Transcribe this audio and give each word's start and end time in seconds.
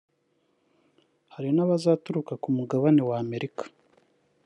hari 1.33 1.49
n’abazaturuka 1.53 2.33
ku 2.41 2.47
mugabane 2.57 3.01
wa 3.09 3.15
Amerika 3.23 3.63